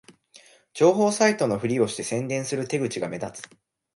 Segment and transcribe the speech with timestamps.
[0.73, 3.49] 情報サイトのふりをして宣伝する手口が目立つ